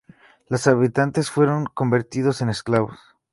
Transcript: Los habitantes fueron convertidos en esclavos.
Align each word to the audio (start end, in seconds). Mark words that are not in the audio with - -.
Los 0.49 0.65
habitantes 0.65 1.29
fueron 1.29 1.67
convertidos 1.67 2.41
en 2.41 2.49
esclavos. 2.49 2.97